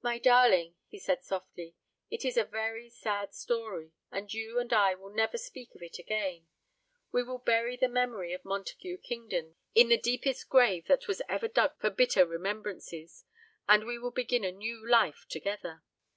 "My 0.00 0.20
darling," 0.20 0.76
he 0.86 1.00
said 1.00 1.24
softly, 1.24 1.74
"it 2.08 2.24
is 2.24 2.36
a 2.36 2.44
very 2.44 2.88
sad 2.88 3.34
story, 3.34 3.90
and 4.08 4.32
you 4.32 4.60
and 4.60 4.72
I 4.72 4.94
will 4.94 5.12
never 5.12 5.36
speak 5.36 5.74
of 5.74 5.82
it 5.82 5.98
again. 5.98 6.46
We 7.10 7.24
will 7.24 7.38
bury 7.38 7.76
the 7.76 7.88
memory 7.88 8.32
of 8.32 8.44
Montague 8.44 8.98
Kingdon 8.98 9.56
in 9.74 9.88
the 9.88 9.98
deepest 9.98 10.48
grave 10.48 10.86
that 10.86 11.08
was 11.08 11.20
ever 11.28 11.48
dug 11.48 11.76
for 11.80 11.90
bitter 11.90 12.24
remembrances; 12.24 13.24
and 13.68 13.86
we 13.86 13.98
will 13.98 14.12
begin 14.12 14.44
a 14.44 14.52
new 14.52 14.88
life 14.88 15.26
together." 15.28 15.82